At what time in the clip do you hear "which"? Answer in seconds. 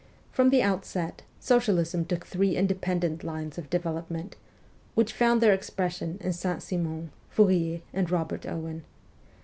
4.95-5.13